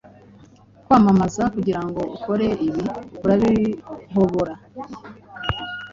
kwamamaza 0.85 1.43
Kugirango 1.53 2.01
ukore 2.15 2.47
ibi, 2.67 2.83
urabihobora 3.23 4.53